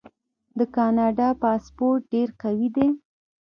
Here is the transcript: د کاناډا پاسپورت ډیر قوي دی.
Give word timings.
د 0.57 0.59
کاناډا 0.75 1.29
پاسپورت 1.41 2.01
ډیر 2.13 2.29
قوي 2.41 2.69
دی. 2.75 2.87